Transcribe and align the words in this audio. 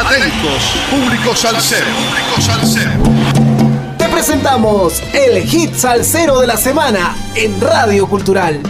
Atentos, 0.00 0.62
público 0.90 1.36
salsero. 1.36 1.84
Público. 2.40 2.40
Te 3.98 4.08
presentamos 4.08 5.02
el 5.12 5.42
hit 5.46 5.74
salsero 5.74 6.40
de 6.40 6.46
la 6.46 6.56
semana 6.56 7.14
en 7.34 7.60
Radio 7.60 8.08
Cultural. 8.08 8.62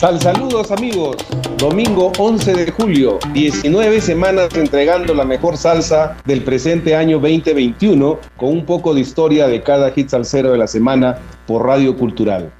Sal 0.00 0.18
saludos 0.18 0.70
amigos, 0.70 1.18
domingo 1.58 2.10
11 2.18 2.54
de 2.54 2.70
julio, 2.70 3.18
19 3.34 4.00
semanas 4.00 4.48
entregando 4.54 5.12
la 5.12 5.26
mejor 5.26 5.58
salsa 5.58 6.16
del 6.24 6.42
presente 6.42 6.96
año 6.96 7.18
2021 7.18 8.18
con 8.38 8.48
un 8.48 8.64
poco 8.64 8.94
de 8.94 9.02
historia 9.02 9.46
de 9.46 9.62
cada 9.62 9.90
hit 9.90 10.08
salsero 10.08 10.52
de 10.52 10.56
la 10.56 10.68
semana 10.68 11.18
por 11.46 11.66
Radio 11.66 11.98
Cultural. 11.98 12.50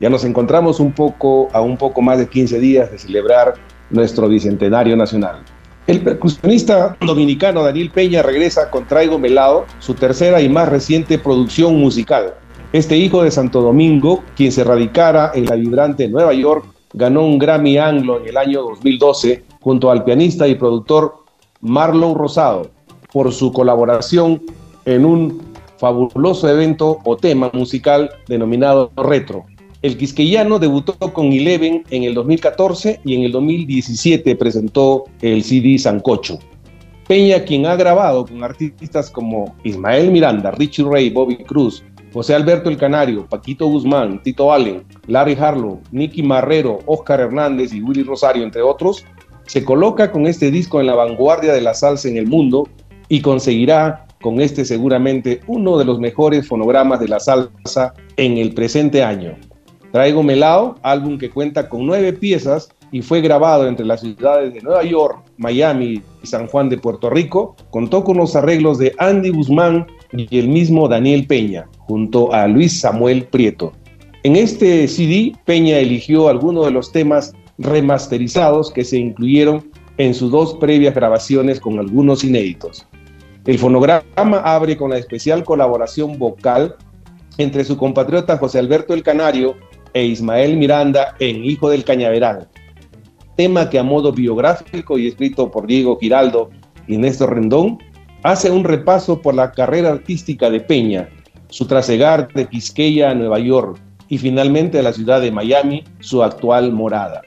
Ya 0.00 0.10
nos 0.10 0.24
encontramos 0.24 0.80
un 0.80 0.90
poco 0.90 1.48
a 1.52 1.60
un 1.60 1.76
poco 1.76 2.02
más 2.02 2.18
de 2.18 2.26
15 2.26 2.58
días 2.58 2.90
de 2.90 2.98
celebrar 2.98 3.54
nuestro 3.90 4.28
bicentenario 4.28 4.96
nacional. 4.96 5.44
El 5.86 6.00
percusionista 6.00 6.96
dominicano 7.00 7.62
Daniel 7.62 7.92
Peña 7.92 8.22
regresa 8.22 8.70
con 8.70 8.88
Traigo 8.88 9.20
Melao, 9.20 9.66
su 9.78 9.94
tercera 9.94 10.42
y 10.42 10.48
más 10.48 10.68
reciente 10.68 11.16
producción 11.16 11.76
musical. 11.76 12.34
Este 12.72 12.96
hijo 12.96 13.22
de 13.22 13.30
Santo 13.30 13.62
Domingo, 13.62 14.24
quien 14.34 14.50
se 14.50 14.64
radicara 14.64 15.30
en 15.32 15.44
la 15.44 15.54
vibrante 15.54 16.08
Nueva 16.08 16.34
York, 16.34 16.66
ganó 16.98 17.24
un 17.24 17.38
Grammy 17.38 17.78
Anglo 17.78 18.20
en 18.20 18.26
el 18.26 18.36
año 18.36 18.62
2012 18.62 19.44
junto 19.60 19.88
al 19.90 20.02
pianista 20.02 20.48
y 20.48 20.56
productor 20.56 21.14
Marlow 21.60 22.14
Rosado 22.14 22.70
por 23.12 23.32
su 23.32 23.52
colaboración 23.52 24.42
en 24.84 25.04
un 25.04 25.40
fabuloso 25.78 26.48
evento 26.48 26.98
o 27.04 27.16
tema 27.16 27.50
musical 27.54 28.10
denominado 28.26 28.90
Retro. 28.96 29.44
El 29.80 29.96
quisqueyano 29.96 30.58
debutó 30.58 30.94
con 31.12 31.26
Eleven 31.26 31.84
en 31.90 32.02
el 32.02 32.14
2014 32.14 33.00
y 33.04 33.14
en 33.14 33.22
el 33.22 33.30
2017 33.30 34.34
presentó 34.34 35.04
el 35.22 35.44
CD 35.44 35.78
Sancocho. 35.78 36.40
Peña, 37.06 37.44
quien 37.44 37.64
ha 37.66 37.76
grabado 37.76 38.26
con 38.26 38.42
artistas 38.42 39.08
como 39.08 39.54
Ismael 39.62 40.10
Miranda, 40.10 40.50
Richie 40.50 40.84
Ray, 40.84 41.10
Bobby 41.10 41.36
Cruz, 41.36 41.84
José 42.12 42.34
Alberto 42.34 42.70
El 42.70 42.78
Canario, 42.78 43.26
Paquito 43.26 43.66
Guzmán, 43.66 44.22
Tito 44.22 44.52
Allen, 44.52 44.84
Larry 45.06 45.36
Harlow, 45.38 45.80
Nicky 45.92 46.22
Marrero, 46.22 46.78
Oscar 46.86 47.20
Hernández 47.20 47.72
y 47.72 47.82
Willy 47.82 48.02
Rosario, 48.02 48.42
entre 48.42 48.62
otros, 48.62 49.04
se 49.46 49.64
coloca 49.64 50.10
con 50.10 50.26
este 50.26 50.50
disco 50.50 50.80
en 50.80 50.86
la 50.86 50.94
vanguardia 50.94 51.52
de 51.52 51.60
la 51.60 51.74
salsa 51.74 52.08
en 52.08 52.16
el 52.16 52.26
mundo 52.26 52.68
y 53.08 53.20
conseguirá 53.20 54.06
con 54.20 54.40
este 54.40 54.64
seguramente 54.64 55.40
uno 55.46 55.78
de 55.78 55.84
los 55.84 56.00
mejores 56.00 56.48
fonogramas 56.48 57.00
de 57.00 57.08
la 57.08 57.20
salsa 57.20 57.94
en 58.16 58.38
el 58.38 58.52
presente 58.52 59.02
año. 59.02 59.36
Traigo 59.92 60.22
Melao, 60.22 60.76
álbum 60.82 61.18
que 61.18 61.30
cuenta 61.30 61.68
con 61.68 61.86
nueve 61.86 62.12
piezas 62.12 62.68
y 62.90 63.02
fue 63.02 63.20
grabado 63.20 63.66
entre 63.66 63.86
las 63.86 64.00
ciudades 64.00 64.52
de 64.52 64.60
Nueva 64.60 64.82
York, 64.82 65.24
Miami 65.36 66.02
y 66.22 66.26
San 66.26 66.46
Juan 66.46 66.68
de 66.68 66.78
Puerto 66.78 67.10
Rico, 67.10 67.54
contó 67.70 68.02
con 68.04 68.16
los 68.16 68.34
arreglos 68.34 68.78
de 68.78 68.94
Andy 68.98 69.30
Guzmán 69.30 69.86
y 70.12 70.38
el 70.38 70.48
mismo 70.48 70.88
Daniel 70.88 71.26
Peña, 71.26 71.68
junto 71.88 72.32
a 72.34 72.46
Luis 72.46 72.80
Samuel 72.80 73.24
Prieto. 73.24 73.72
En 74.22 74.36
este 74.36 74.86
CD, 74.86 75.32
Peña 75.46 75.78
eligió 75.78 76.28
algunos 76.28 76.66
de 76.66 76.70
los 76.70 76.92
temas 76.92 77.32
remasterizados 77.56 78.70
que 78.70 78.84
se 78.84 78.98
incluyeron 78.98 79.70
en 79.96 80.14
sus 80.14 80.30
dos 80.30 80.54
previas 80.54 80.94
grabaciones 80.94 81.58
con 81.58 81.78
algunos 81.78 82.22
inéditos. 82.22 82.86
El 83.46 83.58
fonograma 83.58 84.38
abre 84.44 84.76
con 84.76 84.90
la 84.90 84.98
especial 84.98 85.42
colaboración 85.42 86.18
vocal 86.18 86.76
entre 87.38 87.64
su 87.64 87.78
compatriota 87.78 88.36
José 88.36 88.58
Alberto 88.58 88.92
El 88.92 89.02
Canario 89.02 89.56
e 89.94 90.04
Ismael 90.04 90.56
Miranda 90.56 91.14
en 91.18 91.44
Hijo 91.44 91.70
del 91.70 91.84
Cañaveral, 91.84 92.48
tema 93.36 93.70
que 93.70 93.78
a 93.78 93.82
modo 93.82 94.12
biográfico 94.12 94.98
y 94.98 95.06
escrito 95.06 95.50
por 95.50 95.66
Diego 95.66 95.98
Giraldo 95.98 96.50
y 96.86 96.98
Néstor 96.98 97.34
Rendón, 97.34 97.78
hace 98.22 98.50
un 98.50 98.64
repaso 98.64 99.22
por 99.22 99.34
la 99.34 99.52
carrera 99.52 99.90
artística 99.90 100.50
de 100.50 100.60
Peña, 100.60 101.08
su 101.48 101.66
trasegar 101.66 102.28
de 102.34 102.46
Quisqueya 102.46 103.10
a 103.10 103.14
Nueva 103.14 103.38
York 103.38 103.78
y 104.08 104.18
finalmente 104.18 104.78
a 104.78 104.82
la 104.82 104.92
ciudad 104.92 105.20
de 105.20 105.30
Miami, 105.30 105.84
su 106.00 106.22
actual 106.22 106.72
morada. 106.72 107.22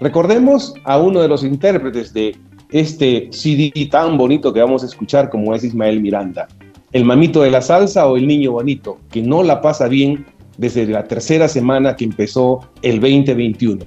Recordemos 0.00 0.74
a 0.84 0.98
uno 0.98 1.22
de 1.22 1.28
los 1.28 1.42
intérpretes 1.42 2.12
de 2.12 2.36
este 2.70 3.28
CD 3.30 3.72
tan 3.90 4.18
bonito 4.18 4.52
que 4.52 4.60
vamos 4.60 4.82
a 4.82 4.86
escuchar 4.86 5.30
como 5.30 5.54
es 5.54 5.64
Ismael 5.64 6.00
Miranda, 6.00 6.48
el 6.92 7.04
mamito 7.04 7.42
de 7.42 7.50
la 7.50 7.62
salsa 7.62 8.06
o 8.06 8.16
el 8.16 8.26
niño 8.26 8.52
bonito, 8.52 8.98
que 9.10 9.22
no 9.22 9.42
la 9.42 9.60
pasa 9.60 9.88
bien 9.88 10.26
desde 10.58 10.86
la 10.86 11.04
tercera 11.04 11.48
semana 11.48 11.96
que 11.96 12.04
empezó 12.04 12.60
el 12.82 13.00
2021. 13.00 13.84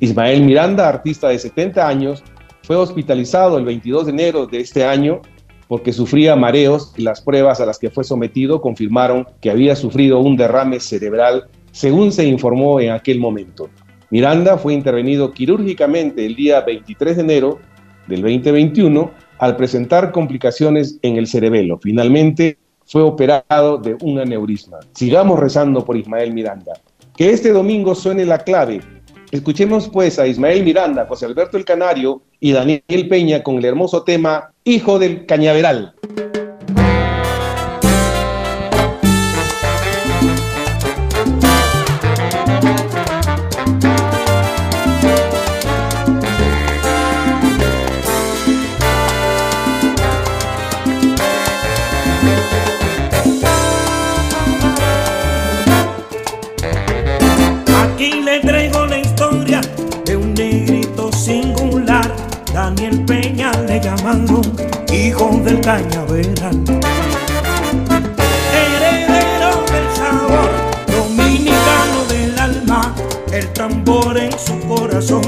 Ismael 0.00 0.42
Miranda, 0.42 0.88
artista 0.88 1.28
de 1.28 1.38
70 1.38 1.86
años, 1.86 2.22
fue 2.62 2.76
hospitalizado 2.76 3.58
el 3.58 3.64
22 3.64 4.06
de 4.06 4.12
enero 4.12 4.46
de 4.46 4.60
este 4.60 4.84
año 4.84 5.20
porque 5.70 5.92
sufría 5.92 6.34
mareos 6.34 6.92
y 6.96 7.02
las 7.02 7.20
pruebas 7.20 7.60
a 7.60 7.64
las 7.64 7.78
que 7.78 7.90
fue 7.90 8.02
sometido 8.02 8.60
confirmaron 8.60 9.24
que 9.40 9.52
había 9.52 9.76
sufrido 9.76 10.18
un 10.18 10.36
derrame 10.36 10.80
cerebral, 10.80 11.44
según 11.70 12.10
se 12.10 12.24
informó 12.24 12.80
en 12.80 12.90
aquel 12.90 13.20
momento. 13.20 13.70
Miranda 14.10 14.58
fue 14.58 14.74
intervenido 14.74 15.30
quirúrgicamente 15.30 16.26
el 16.26 16.34
día 16.34 16.60
23 16.62 17.14
de 17.14 17.22
enero 17.22 17.60
del 18.08 18.20
2021 18.22 19.12
al 19.38 19.54
presentar 19.54 20.10
complicaciones 20.10 20.98
en 21.02 21.16
el 21.16 21.28
cerebelo. 21.28 21.78
Finalmente 21.80 22.58
fue 22.84 23.02
operado 23.02 23.78
de 23.78 23.96
un 24.02 24.18
aneurisma. 24.18 24.80
Sigamos 24.92 25.38
rezando 25.38 25.84
por 25.84 25.96
Ismael 25.96 26.34
Miranda. 26.34 26.72
Que 27.16 27.30
este 27.30 27.52
domingo 27.52 27.94
suene 27.94 28.24
la 28.24 28.38
clave 28.38 28.80
Escuchemos 29.30 29.88
pues 29.88 30.18
a 30.18 30.26
Ismael 30.26 30.64
Miranda, 30.64 31.06
José 31.06 31.26
Alberto 31.26 31.56
el 31.56 31.64
Canario 31.64 32.22
y 32.40 32.50
Daniel 32.50 33.08
Peña 33.08 33.44
con 33.44 33.58
el 33.58 33.64
hermoso 33.64 34.02
tema 34.02 34.52
Hijo 34.64 34.98
del 34.98 35.24
Cañaveral. 35.24 35.94
Hijo 64.92 65.40
del 65.44 65.60
cañaveral. 65.60 66.64
Heredero 68.52 69.52
del 69.70 69.86
sabor, 69.94 70.50
dominicano 70.86 72.04
del 72.08 72.38
alma, 72.38 72.94
el 73.32 73.46
tambor 73.52 74.16
en 74.16 74.32
su 74.38 74.58
corazón 74.60 75.22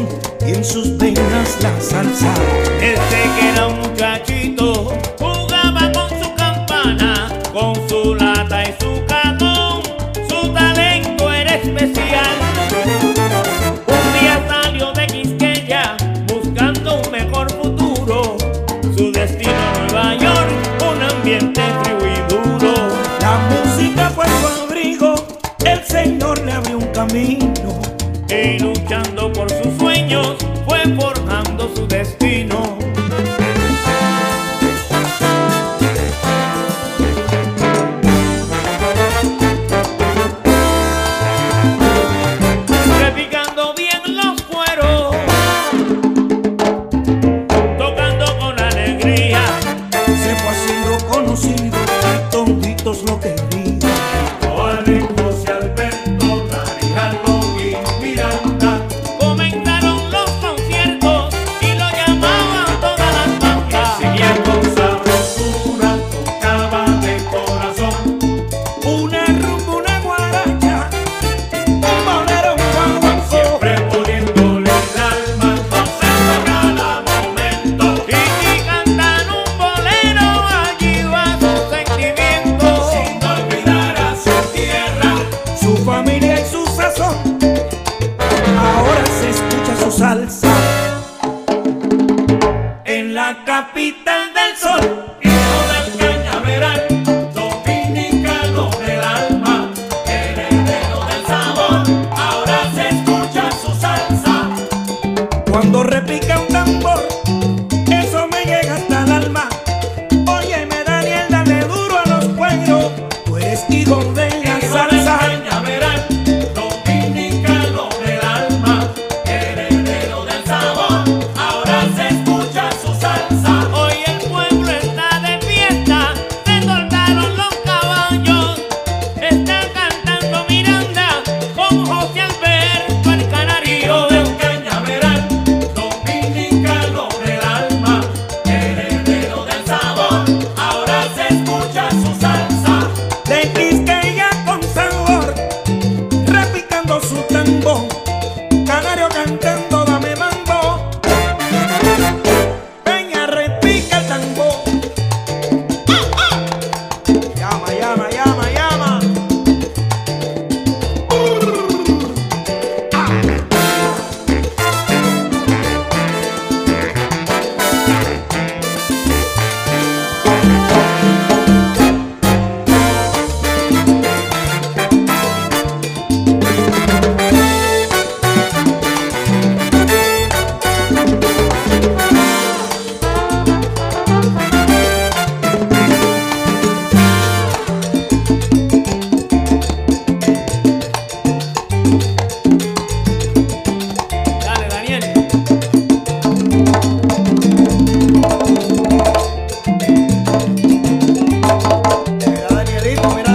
y 0.47 0.55
en 0.55 0.65
sus 0.65 0.97
venas 0.97 1.59
la 1.61 1.81
salsa. 1.81 2.33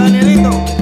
Danielito, 0.08 0.77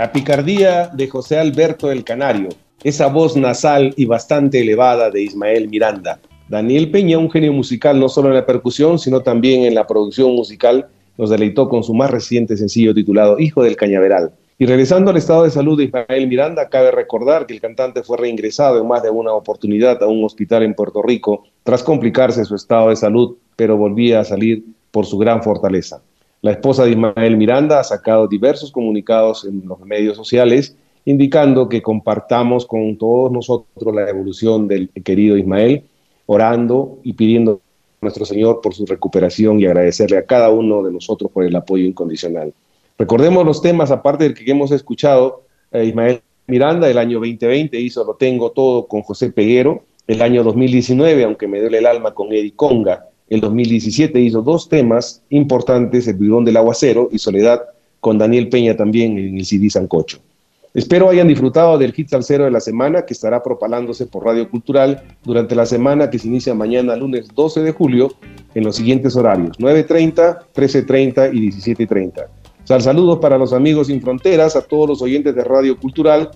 La 0.00 0.12
picardía 0.12 0.86
de 0.86 1.08
José 1.08 1.38
Alberto 1.38 1.92
el 1.92 2.04
Canario, 2.04 2.48
esa 2.82 3.08
voz 3.08 3.36
nasal 3.36 3.92
y 3.98 4.06
bastante 4.06 4.62
elevada 4.62 5.10
de 5.10 5.20
Ismael 5.20 5.68
Miranda. 5.68 6.18
Daniel 6.48 6.90
Peña, 6.90 7.18
un 7.18 7.30
genio 7.30 7.52
musical 7.52 8.00
no 8.00 8.08
solo 8.08 8.28
en 8.28 8.36
la 8.36 8.46
percusión, 8.46 8.98
sino 8.98 9.20
también 9.20 9.64
en 9.64 9.74
la 9.74 9.86
producción 9.86 10.34
musical, 10.34 10.88
nos 11.18 11.28
deleitó 11.28 11.68
con 11.68 11.84
su 11.84 11.92
más 11.92 12.10
reciente 12.10 12.56
sencillo 12.56 12.94
titulado 12.94 13.38
Hijo 13.38 13.62
del 13.62 13.76
Cañaveral. 13.76 14.32
Y 14.58 14.64
regresando 14.64 15.10
al 15.10 15.18
estado 15.18 15.44
de 15.44 15.50
salud 15.50 15.76
de 15.76 15.84
Ismael 15.84 16.28
Miranda, 16.28 16.70
cabe 16.70 16.92
recordar 16.92 17.44
que 17.44 17.52
el 17.52 17.60
cantante 17.60 18.02
fue 18.02 18.16
reingresado 18.16 18.80
en 18.80 18.88
más 18.88 19.02
de 19.02 19.10
una 19.10 19.34
oportunidad 19.34 20.02
a 20.02 20.06
un 20.06 20.24
hospital 20.24 20.62
en 20.62 20.72
Puerto 20.72 21.02
Rico 21.02 21.44
tras 21.62 21.82
complicarse 21.82 22.46
su 22.46 22.54
estado 22.54 22.88
de 22.88 22.96
salud, 22.96 23.36
pero 23.54 23.76
volvía 23.76 24.20
a 24.20 24.24
salir 24.24 24.64
por 24.92 25.04
su 25.04 25.18
gran 25.18 25.42
fortaleza. 25.42 26.00
La 26.42 26.52
esposa 26.52 26.84
de 26.84 26.92
Ismael 26.92 27.36
Miranda 27.36 27.80
ha 27.80 27.84
sacado 27.84 28.26
diversos 28.26 28.72
comunicados 28.72 29.44
en 29.44 29.62
los 29.66 29.80
medios 29.80 30.16
sociales 30.16 30.76
indicando 31.04 31.68
que 31.68 31.82
compartamos 31.82 32.66
con 32.66 32.96
todos 32.96 33.32
nosotros 33.32 33.94
la 33.94 34.08
evolución 34.08 34.68
del 34.68 34.90
querido 35.04 35.36
Ismael, 35.36 35.84
orando 36.26 36.98
y 37.02 37.14
pidiendo 37.14 37.60
a 38.00 38.04
nuestro 38.04 38.24
Señor 38.24 38.60
por 38.60 38.74
su 38.74 38.86
recuperación 38.86 39.60
y 39.60 39.66
agradecerle 39.66 40.18
a 40.18 40.26
cada 40.26 40.50
uno 40.50 40.82
de 40.82 40.92
nosotros 40.92 41.30
por 41.30 41.44
el 41.44 41.56
apoyo 41.56 41.84
incondicional. 41.84 42.52
Recordemos 42.98 43.44
los 43.44 43.62
temas, 43.62 43.90
aparte 43.90 44.24
del 44.24 44.34
que 44.34 44.50
hemos 44.50 44.70
escuchado, 44.72 45.42
eh, 45.72 45.84
Ismael 45.84 46.20
Miranda 46.46 46.90
el 46.90 46.98
año 46.98 47.18
2020 47.18 47.78
hizo 47.80 48.04
Lo 48.04 48.14
Tengo 48.14 48.50
Todo 48.52 48.86
con 48.86 49.02
José 49.02 49.30
Peguero, 49.30 49.84
el 50.06 50.20
año 50.22 50.42
2019, 50.42 51.24
aunque 51.24 51.46
me 51.46 51.60
duele 51.60 51.78
el 51.78 51.86
alma, 51.86 52.12
con 52.12 52.32
Eddie 52.32 52.54
Conga, 52.54 53.09
el 53.30 53.40
2017 53.40 54.20
hizo 54.20 54.42
dos 54.42 54.68
temas 54.68 55.22
importantes, 55.30 56.06
El 56.08 56.16
Bidón 56.16 56.44
del 56.44 56.56
Aguacero 56.56 57.08
y 57.12 57.18
Soledad, 57.18 57.62
con 58.00 58.18
Daniel 58.18 58.48
Peña 58.48 58.76
también 58.76 59.16
en 59.18 59.38
el 59.38 59.46
CD 59.46 59.70
Sancocho. 59.70 60.18
Espero 60.74 61.08
hayan 61.08 61.28
disfrutado 61.28 61.78
del 61.78 61.92
hit 61.92 62.08
salsero 62.08 62.44
de 62.44 62.50
la 62.50 62.60
semana 62.60 63.04
que 63.04 63.14
estará 63.14 63.42
propalándose 63.42 64.06
por 64.06 64.24
Radio 64.24 64.48
Cultural 64.48 65.02
durante 65.24 65.54
la 65.54 65.66
semana 65.66 66.10
que 66.10 66.18
se 66.18 66.28
inicia 66.28 66.54
mañana 66.54 66.94
lunes 66.94 67.28
12 67.34 67.62
de 67.62 67.72
julio 67.72 68.12
en 68.54 68.64
los 68.64 68.76
siguientes 68.76 69.16
horarios 69.16 69.58
9.30, 69.58 70.38
13.30 70.54 71.34
y 71.34 71.50
17.30. 71.50 72.26
Sal 72.64 72.82
saludos 72.82 73.18
para 73.18 73.38
los 73.38 73.52
amigos 73.52 73.88
sin 73.88 74.00
fronteras, 74.00 74.54
a 74.54 74.62
todos 74.62 74.88
los 74.88 75.02
oyentes 75.02 75.34
de 75.34 75.42
Radio 75.42 75.76
Cultural, 75.78 76.30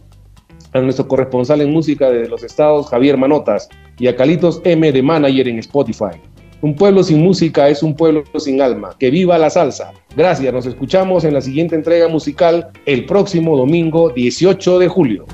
a 0.73 0.81
nuestro 0.81 1.07
corresponsal 1.07 1.61
en 1.61 1.73
música 1.73 2.11
de 2.11 2.29
los 2.29 2.43
estados 2.43 2.89
Javier 2.89 3.17
Manotas 3.17 3.69
y 3.99 4.09
a 4.09 4.17
Calitos 4.17 4.61
M 4.65 4.91
de 4.91 5.03
Manager 5.03 5.47
en 5.47 5.61
Spotify. 5.61 6.21
Un 6.65 6.75
pueblo 6.75 7.03
sin 7.03 7.21
música 7.21 7.69
es 7.69 7.83
un 7.83 7.95
pueblo 7.95 8.25
sin 8.39 8.63
alma. 8.63 8.97
Que 8.99 9.11
viva 9.11 9.37
la 9.37 9.51
salsa. 9.51 9.93
Gracias, 10.17 10.51
nos 10.51 10.65
escuchamos 10.65 11.23
en 11.25 11.35
la 11.35 11.43
siguiente 11.43 11.75
entrega 11.75 12.09
musical 12.09 12.71
el 12.87 13.05
próximo 13.05 13.55
domingo 13.55 14.09
18 14.09 14.79
de 14.79 14.89
julio. 14.89 15.27